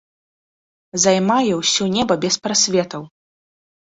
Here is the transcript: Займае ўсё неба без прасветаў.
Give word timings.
Займае 1.03 1.51
ўсё 1.61 1.83
неба 1.97 2.13
без 2.25 2.35
прасветаў. 2.47 3.03